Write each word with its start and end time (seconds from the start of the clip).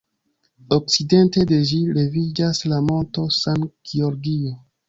Okcidente 0.77 1.43
de 1.51 1.59
ĝi 1.73 1.81
leviĝas 1.99 2.65
la 2.73 2.83
Monto 2.89 3.29
San 3.39 3.71
Giorgio. 3.93 4.57